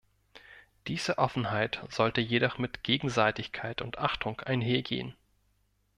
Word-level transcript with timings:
Diese 0.87 1.19
Offenheit 1.19 1.83
sollte 1.91 2.21
jedoch 2.21 2.57
mit 2.57 2.83
Gegenseitigkeit 2.83 3.83
und 3.83 3.99
Achtung 3.99 4.41
einhergehen. 4.41 5.13